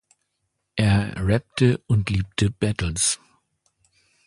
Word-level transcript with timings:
Er 0.77 1.13
rappte 1.15 1.77
und 1.85 2.09
liebte 2.09 2.49
Battles. 2.49 3.19